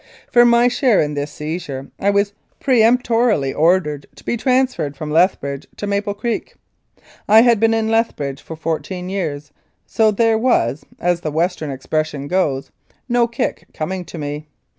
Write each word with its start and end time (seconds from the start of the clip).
For 0.31 0.45
my 0.45 0.67
share 0.67 0.99
in 0.99 1.13
this 1.13 1.29
seizure 1.31 1.91
I 1.99 2.09
was 2.09 2.33
peremptorily 2.59 3.53
ordered 3.53 4.07
to 4.15 4.23
be 4.23 4.35
transferred 4.35 4.97
from 4.97 5.11
Lethbridge 5.11 5.67
to 5.77 5.85
Maple 5.85 6.15
Creek. 6.15 6.55
I 7.27 7.41
had 7.43 7.59
been 7.59 7.75
in 7.75 7.87
Lethbridge 7.89 8.41
for 8.41 8.55
fourteen 8.55 9.09
years, 9.09 9.51
so 9.85 10.09
there 10.09 10.39
was, 10.39 10.83
as 10.99 11.21
the 11.21 11.29
Western 11.29 11.69
expression 11.69 12.27
goes, 12.27 12.71
"no 13.07 13.27
kick 13.27 13.67
coming 13.75 14.03
to 14.05 14.17
me." 14.17 14.47